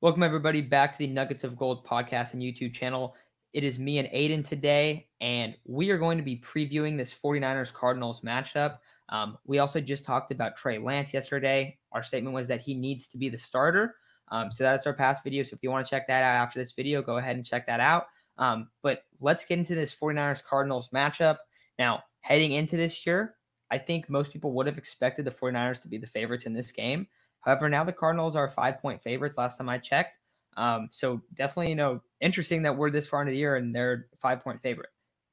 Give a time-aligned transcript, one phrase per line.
[0.00, 3.16] Welcome, everybody, back to the Nuggets of Gold podcast and YouTube channel.
[3.52, 7.72] It is me and Aiden today, and we are going to be previewing this 49ers
[7.72, 8.78] Cardinals matchup.
[9.08, 11.76] Um, we also just talked about Trey Lance yesterday.
[11.90, 13.96] Our statement was that he needs to be the starter.
[14.28, 15.42] Um, so that's our past video.
[15.42, 17.66] So if you want to check that out after this video, go ahead and check
[17.66, 18.06] that out.
[18.36, 21.38] Um, but let's get into this 49ers Cardinals matchup.
[21.76, 23.34] Now, heading into this year,
[23.72, 26.70] I think most people would have expected the 49ers to be the favorites in this
[26.70, 27.08] game.
[27.40, 30.16] However, now the Cardinals are five point favorites last time I checked.
[30.56, 34.06] Um, so definitely, you know, interesting that we're this far into the year and they're
[34.20, 34.90] five point favorite.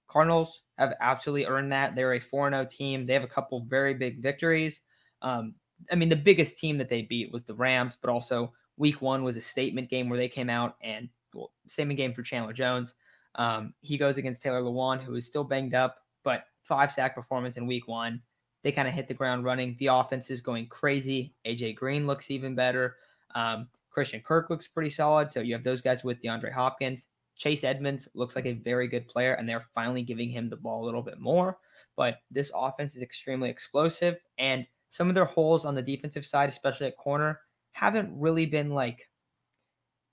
[0.08, 1.96] Cardinals have absolutely earned that.
[1.96, 3.06] They're a 4 0 team.
[3.06, 4.82] They have a couple very big victories.
[5.22, 5.56] Um,
[5.92, 9.24] I mean, the biggest team that they beat was the Rams, but also week one
[9.24, 12.94] was a statement game where they came out and well, statement game for Chandler Jones.
[13.36, 17.58] Um, he goes against Taylor Lewan, who is still banged up, but five sack performance
[17.58, 18.22] in week one.
[18.66, 19.76] They kind of hit the ground running.
[19.78, 21.36] The offense is going crazy.
[21.46, 22.96] AJ Green looks even better.
[23.36, 25.32] Um, Christian Kirk looks pretty solid.
[25.32, 27.06] So you have those guys with DeAndre Hopkins.
[27.36, 30.84] Chase Edmonds looks like a very good player, and they're finally giving him the ball
[30.84, 31.60] a little bit more.
[31.96, 36.50] But this offense is extremely explosive, and some of their holes on the defensive side,
[36.50, 37.42] especially at corner,
[37.74, 39.08] haven't really been like.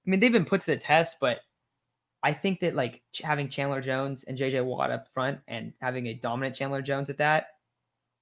[0.07, 1.39] I mean, they've been put to the test, but
[2.23, 6.15] I think that like having Chandler Jones and JJ Watt up front and having a
[6.15, 7.47] dominant Chandler Jones at that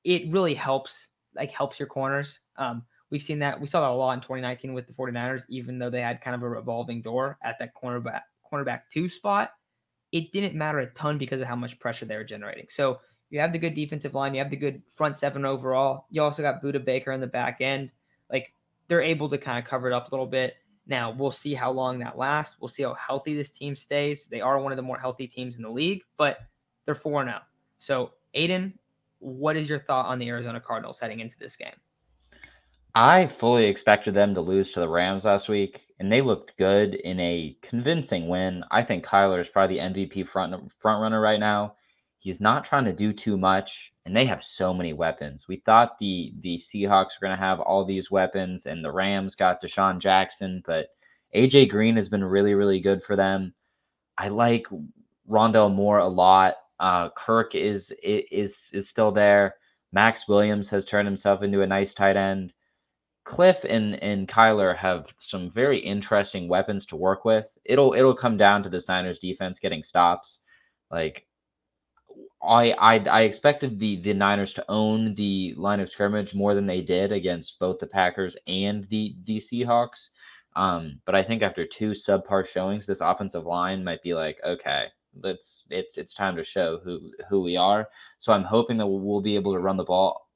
[0.05, 2.41] it really helps like helps your corners.
[2.57, 5.79] Um, we've seen that we saw that a lot in 2019 with the 49ers, even
[5.79, 9.53] though they had kind of a revolving door at that cornerback cornerback two spot.
[10.13, 12.67] It didn't matter a ton because of how much pressure they were generating.
[12.69, 16.07] So you have the good defensive line, you have the good front seven overall.
[16.11, 17.91] You also got Budda Baker in the back end.
[18.31, 18.53] Like
[18.89, 20.57] they're able to kind of cover it up a little bit.
[20.87, 22.57] Now we'll see how long that lasts.
[22.61, 24.27] We'll see how healthy this team stays.
[24.27, 26.39] They are one of the more healthy teams in the league, but
[26.85, 27.43] they're four now.
[27.79, 28.73] So Aiden,
[29.21, 31.77] what is your thought on the Arizona Cardinals heading into this game?
[32.95, 36.95] I fully expected them to lose to the Rams last week, and they looked good
[36.95, 38.65] in a convincing win.
[38.71, 41.77] I think Kyler is probably the MVP front front runner right now.
[42.19, 45.47] He's not trying to do too much, and they have so many weapons.
[45.47, 49.37] We thought the the Seahawks were going to have all these weapons, and the Rams
[49.37, 50.89] got DeSean Jackson, but
[51.35, 53.55] AJ Green has been really really good for them.
[54.19, 54.67] I like
[55.29, 56.57] Rondale Moore a lot.
[56.81, 59.57] Uh, Kirk is is is still there.
[59.93, 62.55] Maxx Williams has turned himself into a nice tight end.
[63.27, 67.47] Kliff and and Kyler have some very interesting weapons to work with.
[67.65, 70.39] It'll it'll come down to the Niners defense getting stops.
[70.91, 71.27] Like
[72.43, 76.67] I I I expected the the Niners to own the line of scrimmage more than
[76.67, 80.09] they did against both the Packers and the the Seahawks.
[80.57, 84.87] Um, but I think after two subpar showings, this offensive line might be like, okay,
[85.23, 87.89] let's it's it's time to show who who we are.
[88.19, 90.29] So I'm hoping that we'll be able to run the ball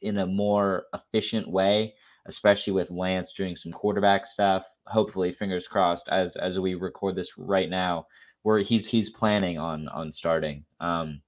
[0.00, 1.94] in a more efficient way,
[2.26, 4.64] especially with Lance doing some quarterback stuff.
[4.86, 6.08] Hopefully, fingers crossed.
[6.08, 8.06] As as we record this right now,
[8.42, 10.64] where he's he's planning on on starting.
[10.80, 11.22] Um,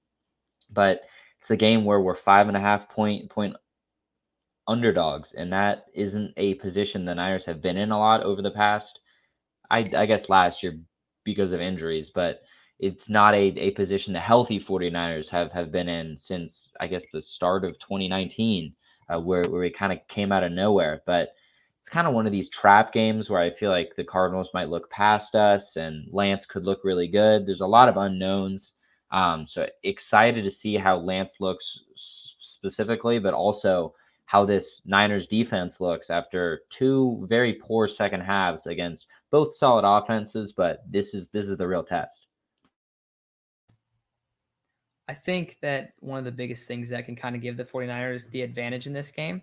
[0.71, 1.01] but
[1.39, 3.55] it's a game where we're five and a half point point
[4.67, 8.51] underdogs, and that isn't a position the Niners have been in a lot over the
[8.51, 8.99] past.
[9.69, 10.79] I I guess last year
[11.23, 12.41] because of injuries, but
[12.79, 17.05] it's not a, a position the healthy 49ers have have been in since I guess
[17.11, 18.73] the start of 2019,
[19.09, 21.01] uh, where where it kind of came out of nowhere.
[21.05, 21.29] But
[21.85, 24.69] it's kind of one of these trap games where I feel like the Cardinals might
[24.69, 27.45] look past us and Lance could look really good.
[27.45, 28.73] There's a lot of unknowns.
[29.11, 33.93] Um, so excited to see how Lance looks specifically, but also
[34.25, 40.53] how this Niners defense looks after two very poor second halves against both solid offenses.
[40.53, 42.24] But this is this is the real test.
[45.07, 48.29] I think that one of the biggest things that can kind of give the 49ers
[48.31, 49.41] the advantage in this game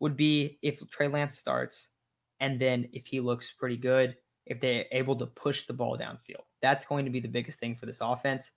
[0.00, 1.90] would be if Trey Lance starts
[2.40, 4.16] and then if he looks pretty good,
[4.46, 6.44] if they're able to push the ball downfield.
[6.60, 8.50] That's going to be the biggest thing for this offense.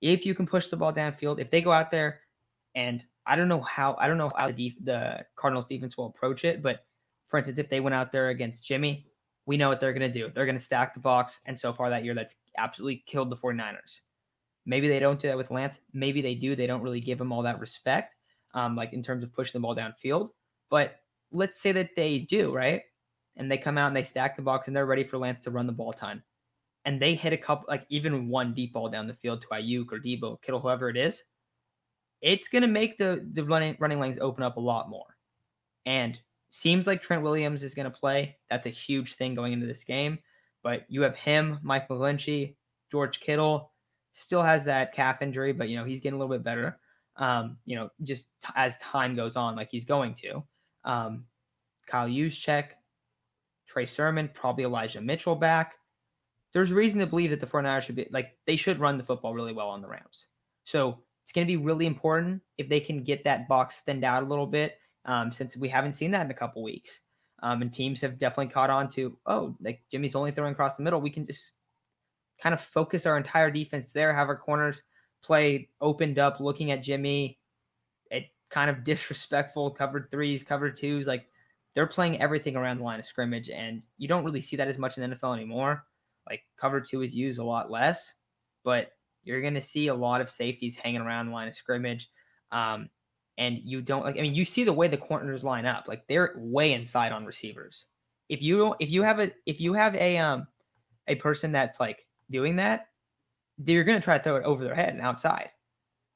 [0.00, 2.20] If you can push the ball downfield, if they go out there
[2.74, 6.44] and I don't know how I don't know how the, the Cardinals defense will approach
[6.44, 6.84] it, but
[7.28, 9.06] for instance, if they went out there against Jimmy,
[9.46, 10.30] we know what they're going to do.
[10.32, 11.40] They're going to stack the box.
[11.46, 14.00] And so far that year, that's absolutely killed the 49ers.
[14.64, 15.80] Maybe they don't do that with Lance.
[15.92, 16.54] Maybe they do.
[16.54, 18.16] They don't really give him all that respect,
[18.54, 20.30] um, like in terms of pushing the ball downfield.
[20.70, 20.96] But
[21.32, 22.82] let's say that they do, right?
[23.36, 25.50] And they come out and they stack the box and they're ready for Lance to
[25.50, 26.22] run the ball time.
[26.84, 29.86] And they hit a couple, like even one deep ball down the field to Aiyuk
[29.92, 31.22] or Deebo, Kittle, whoever it is.
[32.20, 35.16] It's gonna make the the running running lanes open up a lot more.
[35.86, 36.20] And
[36.50, 38.36] seems like Trent Williams is gonna play.
[38.48, 40.18] That's a huge thing going into this game.
[40.62, 42.56] But you have him, Mike McGlinchey,
[42.90, 43.71] George Kittle,
[44.14, 46.78] still has that calf injury, but you know he's getting a little bit better.
[47.16, 50.42] Um, you know, just t- as time goes on, like he's going to.
[50.84, 51.24] Um,
[51.86, 52.70] Kyle Juszczyk,
[53.66, 55.74] Trey Sermon, probably Elijah Mitchell back.
[56.52, 59.34] There's reason to believe that the 49ers should be like they should run the football
[59.34, 60.26] really well on the Rams.
[60.64, 64.22] So it's going to be really important if they can get that box thinned out
[64.22, 67.00] a little bit, um, since we haven't seen that in a couple weeks.
[67.42, 70.82] Um, and teams have definitely caught on to, oh, like Jimmy's only throwing across the
[70.82, 71.00] middle.
[71.00, 71.52] We can just
[72.42, 74.82] kind of focus our entire defense there, have our corners
[75.22, 77.38] play opened up, looking at Jimmy.
[78.10, 81.06] It kind of disrespectful covered threes, covered twos.
[81.06, 81.28] Like
[81.74, 84.78] they're playing everything around the line of scrimmage, and you don't really see that as
[84.78, 85.84] much in the NFL anymore.
[86.28, 88.14] Like cover two is used a lot less,
[88.64, 88.92] but
[89.24, 92.10] you're going to see a lot of safeties hanging around the line of scrimmage.
[92.50, 92.88] Um,
[93.38, 96.06] and you don't like, I mean, you see the way the corners line up, like
[96.08, 97.86] they're way inside on receivers.
[98.28, 100.46] If you if you have a, if you have a, um,
[101.08, 102.88] a person that's like doing that,
[103.58, 105.50] they're going to try to throw it over their head and outside.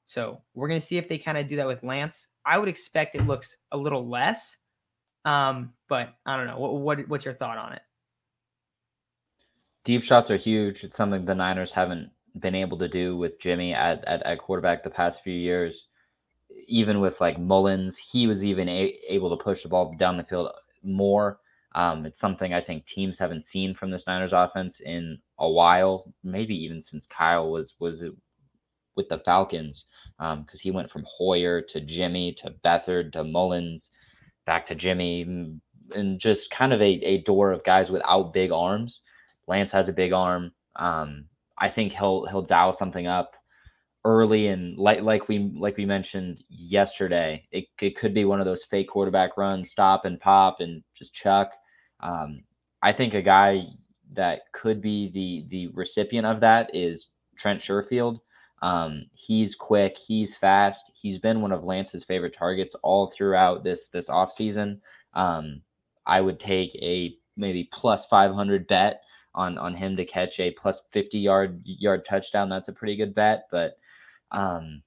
[0.05, 2.29] So we're going to see if they kind of do that with Lance.
[2.45, 4.57] I would expect it looks a little less,
[5.25, 6.59] um, but I don't know.
[6.59, 7.83] What, what what's your thought on it?
[9.85, 10.85] Deep shots are huge.
[10.85, 14.85] It's something the Niners haven't been able to do with Jimmy at, at, at quarterback
[14.85, 15.87] the past few years.
[16.69, 20.25] Even with like Mullens, he was even a- able to push the ball down the
[20.25, 20.51] field
[20.83, 21.41] more.
[21.75, 26.13] Um, it's something I think teams haven't seen from this Niners offense in a while,
[26.25, 28.05] maybe even since Kyle was was
[28.97, 29.85] with the Falcons,
[30.19, 33.91] because um, he went from Hoyer to Jimmy to Beathard to Mullens,
[34.47, 35.23] back to Jimmy,
[35.95, 39.03] and just kind of a, a door of guys without big arms.
[39.47, 40.53] Lance has a big arm.
[40.77, 41.27] Um,
[41.59, 43.37] I think he'll he'll dial something up
[44.05, 47.47] early and like like we like we mentioned yesterday.
[47.51, 51.13] It, it could be one of those fake quarterback runs, stop and pop and just
[51.13, 51.53] chuck.
[52.01, 52.45] Um,
[52.83, 53.65] I think a guy
[54.13, 58.21] that could be the the recipient of that is Trent Sherfield.
[58.63, 60.91] Um, he's quick, he's fast.
[60.95, 64.81] He's been one of Lance's favorite targets all throughout this this offseason.
[65.15, 65.61] Um,
[66.07, 69.03] I would take a maybe plus 500 bet
[69.35, 72.49] on on him to catch a plus 50 yard yard touchdown.
[72.49, 73.79] That's a pretty good bet, but
[74.31, 74.83] um,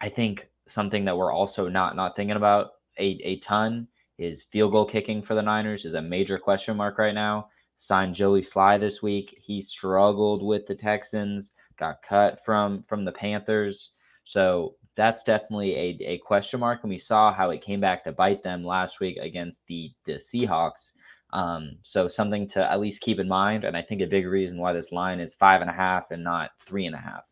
[0.00, 3.88] I think something that we're also not not thinking about a, a ton
[4.18, 7.48] is field goal kicking for the Niners is a major question mark right now.
[7.82, 9.34] Signed Joey Slye this week.
[9.40, 13.92] He struggled with the Texans, got cut from from the Panthers.
[14.24, 16.80] So that's definitely a, a question mark.
[16.82, 20.16] And we saw how it came back to bite them last week against the, the
[20.16, 20.92] Seahawks.
[21.32, 23.64] Um, so something to at least keep in mind.
[23.64, 26.22] And I think a big reason why this line is five and a half and
[26.22, 27.22] not three and a half.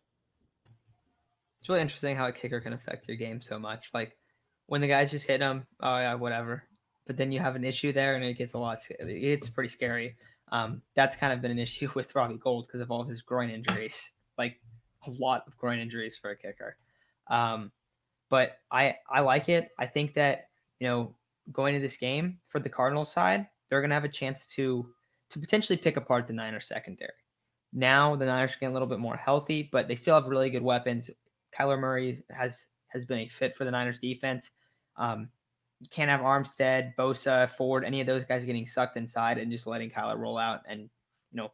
[1.61, 3.91] It's really interesting how a kicker can affect your game so much.
[3.93, 4.17] Like
[4.65, 6.63] when the guys just hit him, oh yeah, whatever.
[7.07, 8.79] But then you have an issue there, and it gets a lot.
[8.99, 10.17] It's pretty scary.
[10.53, 13.23] Um, that's kind of been an issue with Robbie Gould because of all of his
[13.23, 14.11] groin injuries.
[14.37, 14.61] Like
[15.07, 16.77] a lot of groin injuries for a kicker.
[17.29, 17.73] Um,
[18.31, 19.71] but I I like it.
[19.79, 20.49] I think that
[20.81, 21.15] you know
[21.53, 24.87] going to this game for the Cardinals side, they're going to have a chance to
[25.31, 27.13] to potentially pick apart the Niners secondary.
[27.73, 30.51] Now the Niners are getting a little bit more healthy, but they still have really
[30.51, 31.11] good weapons.
[31.57, 34.51] Kyler Murray has has been a fit for the Niners defense.
[34.97, 35.29] Um,
[35.81, 39.67] you can't have Armstead, Bosa, Ford, any of those guys getting sucked inside and just
[39.67, 41.53] letting Kyler roll out and you know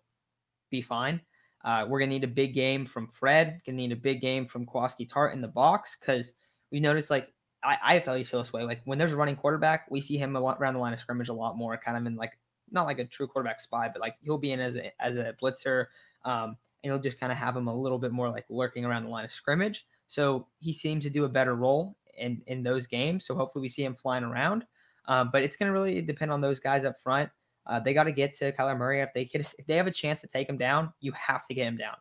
[0.71, 1.21] be fine.
[1.65, 3.61] Uh, we're gonna need a big game from Fred.
[3.67, 6.33] Gonna need a big game from Jaquiski Tartt in the box because
[6.71, 7.29] we noticed like
[7.63, 8.63] I, I at least feel this way.
[8.63, 10.99] Like when there's a running quarterback, we see him a lot around the line of
[10.99, 12.39] scrimmage a lot more, kind of in like
[12.71, 15.35] not like a true quarterback spy, but like he'll be in as a as a
[15.43, 15.87] blitzer,
[16.25, 19.05] um, and he'll just kind of have him a little bit more like lurking around
[19.05, 19.87] the line of scrimmage.
[20.07, 23.27] So he seems to do a better role in in those games.
[23.27, 24.65] So hopefully we see him flying around.
[25.07, 27.31] Um, but it's going to really depend on those guys up front.
[27.67, 29.01] Uh, they got to get to Kyler Murray.
[29.01, 31.67] If they if they have a chance to take him down, you have to get
[31.67, 31.97] him down.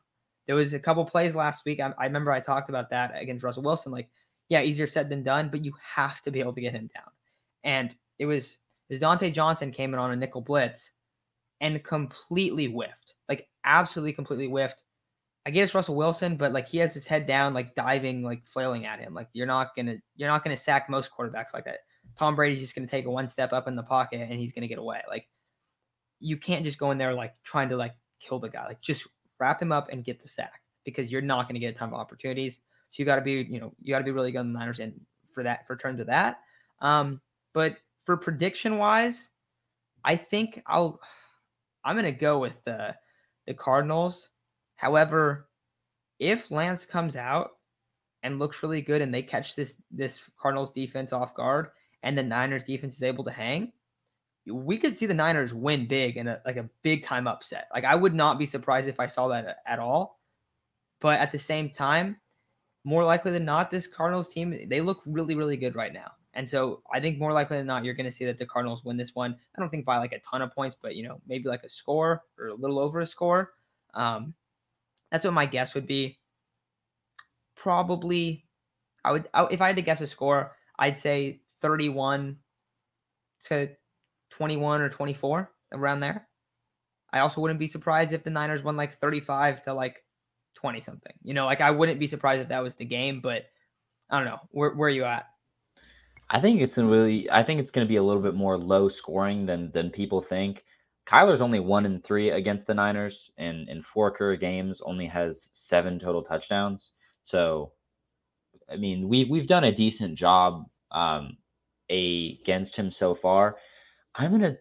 [0.47, 1.79] There was a couple plays last week.
[1.79, 3.91] I, I remember I talked about that against Russell Wilson.
[3.91, 4.09] Like
[4.49, 7.09] yeah, easier said than done, but you have to be able to get him down.
[7.63, 8.57] And it was
[8.89, 10.91] it was Dontae Johnson came in on a nickel blitz
[11.61, 14.83] and completely whiffed, like absolutely completely whiffed.
[15.45, 18.85] I guess Russell Wilson, but like he has his head down, like diving, like flailing
[18.85, 19.13] at him.
[19.13, 21.79] Like you're not gonna you're not gonna sack most quarterbacks like that.
[22.17, 24.67] Tom Brady's just gonna take a one step up in the pocket and he's gonna
[24.67, 25.01] get away.
[25.09, 25.27] Like
[26.19, 28.65] you can't just go in there like trying to like kill the guy.
[28.65, 29.07] Like just
[29.39, 31.95] wrap him up and get the sack because you're not gonna get a ton of
[31.95, 32.61] opportunities.
[32.93, 34.59] So you got to be, you know, you got to be really good on the
[34.59, 34.93] Niners and
[35.31, 36.37] for that for terms of that.
[36.79, 37.21] Um,
[37.51, 39.31] but for prediction wise,
[40.05, 40.99] I think I'll
[41.83, 42.95] I'm gonna go with the
[43.47, 44.29] the Cardinals.
[44.83, 45.47] However,
[46.19, 47.51] if Lance comes out
[48.21, 51.69] and looks really good and they catch this this Cardinals defense off guard
[52.03, 53.71] and the Niners defense is able to hang,
[54.45, 57.69] we could see the Niners win big and like a big time upset.
[57.73, 60.19] Like I would not be surprised if I saw that at all.
[60.99, 62.17] But at the same time,
[62.83, 66.11] more likely than not, this Cardinals team, they look really, really good right now.
[66.33, 68.83] And so I think more likely than not, you're going to see that the Cardinals
[68.83, 69.37] win this one.
[69.55, 71.69] I don't think by like a ton of points, but you know, maybe like a
[71.69, 73.53] score or a little over a score.
[73.93, 74.33] Um,
[75.13, 76.17] that's what my guess would be.
[77.55, 78.47] Probably,
[79.05, 82.37] I would I, if I had to guess a score, I'd say 31
[83.45, 83.69] to
[84.31, 86.27] 21 or 24 around there.
[87.13, 90.03] I also wouldn't be surprised if the Niners won like 35 to like
[90.55, 91.13] 20 something.
[91.21, 93.43] You know, like I wouldn't be surprised if that was the game, but
[94.09, 94.39] I don't know.
[94.49, 95.27] Where where are you at?
[96.31, 98.89] I think it's really I think it's going to be a little bit more low
[98.89, 100.63] scoring than than people think.
[101.07, 105.49] Kyler's only one in three against the Niners, and in four career games, only has
[105.53, 106.93] seven total touchdowns.
[107.23, 107.73] So,
[108.71, 111.37] I mean, we we've done a decent job um,
[111.89, 113.57] against him so far.
[114.15, 114.55] I'm gonna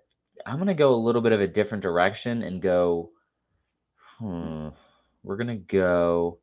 [0.44, 3.10] I'm gonna go a little bit of a different direction and go.
[4.18, 4.68] Hmm,
[5.22, 6.38] we're gonna go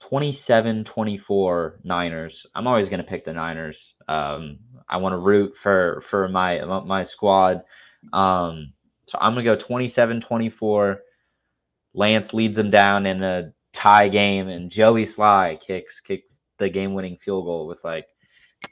[0.00, 2.46] 27 24 Niners.
[2.54, 3.94] I'm always to pick the Niners.
[4.06, 7.62] Um, I want to root for for my my squad.
[8.12, 8.72] Um,
[9.08, 11.00] so I'm going to go 27 24.
[11.94, 16.94] Lance leads them down in a tie game, and Joey Slye kicks kicks the game
[16.94, 18.06] winning field goal with like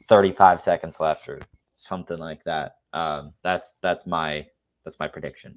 [0.09, 1.41] 35 seconds left or
[1.77, 2.77] something like that.
[2.93, 4.47] Um, that's that's my
[4.85, 5.57] that's my prediction.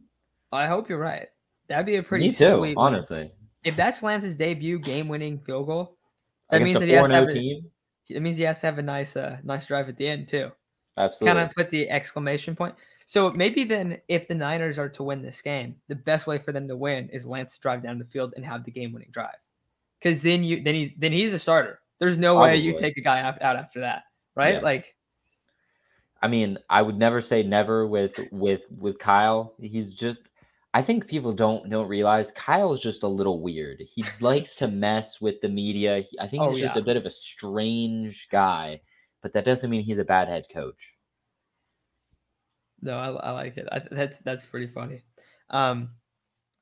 [0.51, 1.27] I hope you're right.
[1.67, 3.31] That'd be a pretty Me too, honestly
[3.63, 5.97] if that's Lance's debut game-winning field goal,
[6.49, 7.61] that means that he has to have a,
[8.09, 10.51] it means he has to have a nice, uh, nice drive at the end too.
[10.99, 11.27] Absolutely.
[11.27, 12.75] Kind of put the exclamation point.
[13.05, 16.51] So maybe then, if the Niners are to win this game, the best way for
[16.51, 19.37] them to win is Lance to drive down the field and have the game-winning drive.
[19.99, 21.81] Because then you, then he's, then he's a starter.
[21.99, 22.51] There's no Probably.
[22.51, 24.03] way you take a guy out after that,
[24.35, 24.55] right?
[24.55, 24.61] Yeah.
[24.61, 24.95] Like,
[26.21, 29.53] I mean, I would never say never with with with Kyle.
[29.59, 30.19] He's just
[30.73, 33.81] I think people don't don't realize Kyle's just a little weird.
[33.81, 36.01] He likes to mess with the media.
[36.09, 38.81] He, I think oh, he's just a bit of a strange guy,
[39.21, 40.93] but that doesn't mean he's a bad head coach.
[42.81, 43.67] No, I, I like it.
[43.71, 45.03] I, that's that's pretty funny.
[45.49, 45.89] Um,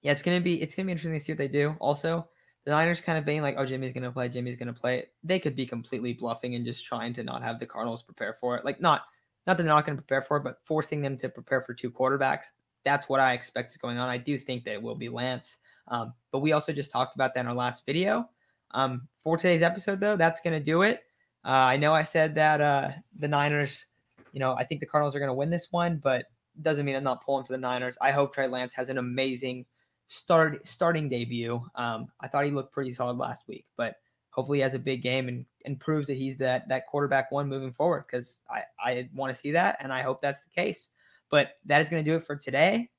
[0.01, 1.75] yeah, it's gonna be it's gonna be interesting to see what they do.
[1.79, 2.27] Also,
[2.65, 4.29] the Niners kind of being like, "Oh, Jimmy's gonna play.
[4.29, 7.65] Jimmy's gonna play." They could be completely bluffing and just trying to not have the
[7.65, 8.65] Cardinals prepare for it.
[8.65, 9.03] Like, not
[9.45, 11.91] not that they're not gonna prepare for it, but forcing them to prepare for two
[11.91, 12.47] quarterbacks
[12.87, 14.07] that's what I expect is going on.
[14.07, 15.57] I do think that it will be Lance.
[15.89, 18.29] Um, but we also just talked about that in our last video.
[18.71, 21.01] Um, for today's episode, though, that's going to do it.
[21.45, 23.85] Uh, I know I said that uh, the Niners,
[24.33, 26.25] you know, I think the Cardinals are going to win this one, but
[26.61, 27.97] doesn't mean I'm not pulling for the Niners.
[28.01, 29.65] I hope Trey Lance has an amazing
[30.07, 31.61] start starting debut.
[31.75, 33.95] Um, I thought he looked pretty solid last week, but
[34.31, 37.49] hopefully he has a big game and, and proves that he's that that quarterback one
[37.49, 40.89] moving forward because I, I want to see that and I hope that's the case.
[41.29, 42.89] But that is going to do it for today.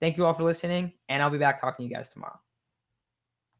[0.00, 2.38] Thank you all for listening, and I'll be back talking to you guys tomorrow.